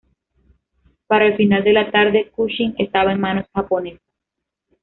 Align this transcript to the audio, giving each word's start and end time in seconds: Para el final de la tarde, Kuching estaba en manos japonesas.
Para 1.05 1.27
el 1.27 1.35
final 1.37 1.63
de 1.63 1.73
la 1.73 1.91
tarde, 1.91 2.31
Kuching 2.31 2.73
estaba 2.79 3.11
en 3.11 3.19
manos 3.21 3.45
japonesas. 3.53 4.01